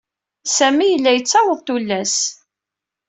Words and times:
Sami 0.55 0.87
yella 0.87 1.11
yettaweḍ 1.13 1.59
tullas. 1.65 2.15